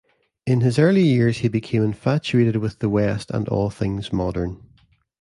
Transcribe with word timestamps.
In 0.47 0.61
his 0.61 0.79
early 0.79 1.03
years 1.03 1.37
he 1.41 1.47
became 1.47 1.83
infatuated 1.83 2.55
with 2.55 2.79
the 2.79 2.89
West 2.89 3.29
and 3.29 3.47
all 3.49 3.69
things 3.69 4.11
modern. 4.11 4.59